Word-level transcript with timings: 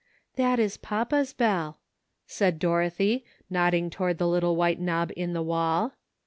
"That 0.35 0.57
is 0.57 0.77
papa's 0.77 1.31
bell," 1.31 1.77
said 2.25 2.57
Dorothy, 2.57 3.23
nodding 3.51 3.91
toward 3.91 4.17
the 4.17 4.27
little 4.27 4.55
white 4.55 4.79
knob 4.79 5.11
in 5.15 5.33
the 5.33 5.43
wall. 5.43 5.93